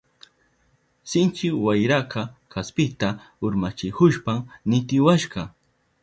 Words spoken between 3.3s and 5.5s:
urmachihushpan nitiwashka.